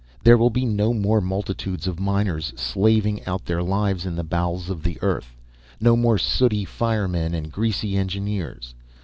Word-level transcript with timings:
There 0.23 0.35
will 0.35 0.49
be 0.49 0.65
no 0.65 0.95
more 0.95 1.21
multitudes 1.21 1.85
of 1.85 1.99
miners 1.99 2.53
slaving 2.55 3.23
out 3.27 3.45
their 3.45 3.61
lives 3.61 4.03
in 4.03 4.15
the 4.15 4.23
bowels 4.23 4.67
of 4.67 4.81
the 4.81 4.97
earth, 5.03 5.35
no 5.79 5.95
more 5.95 6.17
sooty 6.17 6.65
firemen 6.65 7.35
and 7.35 7.51
greasy 7.51 7.95
engineers. 7.95 8.73